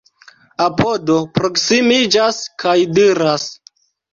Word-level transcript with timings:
Apodo 0.63 1.17
proksimiĝas 1.35 2.41
kaj 2.65 2.77
diras: 2.99 3.47